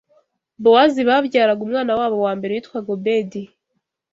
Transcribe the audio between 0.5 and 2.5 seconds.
Bowazi babyaraga umwana wabo wa